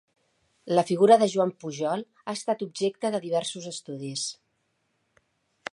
[0.77, 4.27] La figura de Joan Pujol ha estat objecte de diversos estudis.